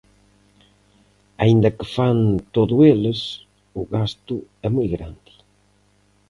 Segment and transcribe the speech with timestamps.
[1.43, 2.17] Aínda que fan
[2.55, 3.19] todo eles,
[3.79, 4.35] o gasto
[4.65, 5.33] é moi grande.